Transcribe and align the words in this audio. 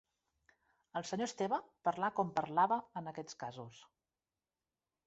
El 0.99 1.05
senyor 1.09 1.29
Esteve 1.31 1.59
parlà 1.89 2.09
com 2.21 2.33
parlava 2.41 2.81
en 3.03 3.13
aquests 3.13 3.39
casos 3.47 3.85